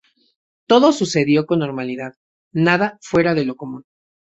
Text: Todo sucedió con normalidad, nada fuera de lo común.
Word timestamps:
Todo 0.65 0.93
sucedió 0.93 1.45
con 1.45 1.59
normalidad, 1.59 2.13
nada 2.51 2.97
fuera 3.03 3.35
de 3.35 3.45
lo 3.45 3.55
común. 3.55 3.85